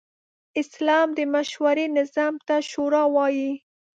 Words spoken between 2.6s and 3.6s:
“شورا” وايي.